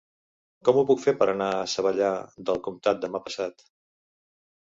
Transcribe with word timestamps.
Com 0.67 0.77
ho 0.79 0.83
puc 0.91 1.01
fer 1.01 1.11
per 1.19 1.25
anar 1.33 1.49
a 1.57 1.67
Savallà 1.73 2.09
del 2.49 2.61
Comtat 2.69 3.03
demà 3.05 3.21
passat? 3.27 3.65